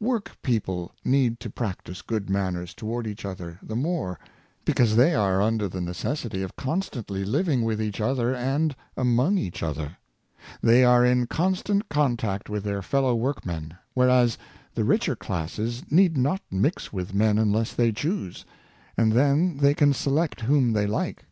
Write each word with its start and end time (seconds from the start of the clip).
Work 0.00 0.38
people 0.40 0.92
need 1.04 1.40
to 1.40 1.50
practice 1.50 2.00
good 2.00 2.30
manners 2.30 2.72
toward 2.72 3.06
each 3.06 3.26
other 3.26 3.58
the 3.62 3.76
more, 3.76 4.18
because 4.64 4.96
they 4.96 5.14
are 5.14 5.42
under 5.42 5.68
the 5.68 5.80
neces 5.80 6.26
sity 6.26 6.42
of 6.42 6.56
constantly 6.56 7.22
living 7.22 7.60
with 7.60 7.82
each 7.82 8.00
other 8.00 8.34
and 8.34 8.74
among 8.96 9.36
each 9.36 9.62
other. 9.62 9.98
They 10.62 10.84
are 10.84 11.04
in 11.04 11.26
constant 11.26 11.90
contact 11.90 12.48
with 12.48 12.64
their 12.64 12.80
fellow 12.80 13.14
workmen, 13.14 13.74
whereas 13.92 14.38
the 14.74 14.84
richer 14.84 15.16
classes 15.16 15.82
need 15.90 16.16
not 16.16 16.40
mix 16.50 16.90
with 16.90 17.12
men 17.12 17.36
unless 17.36 17.74
they 17.74 17.92
choose, 17.92 18.46
and 18.96 19.12
then 19.12 19.58
they 19.58 19.74
can 19.74 19.92
select 19.92 20.40
whom 20.40 20.72
they 20.72 20.86
like. 20.86 21.26